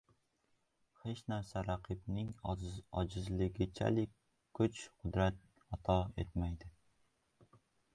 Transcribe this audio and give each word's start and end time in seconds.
—Hech 1.01 1.21
narsa 1.33 1.63
raqibning 1.67 2.31
ojizligichalik 3.01 4.19
kuch-qudrat 4.61 5.49
ato 5.79 6.01
etmaydi. 6.27 6.77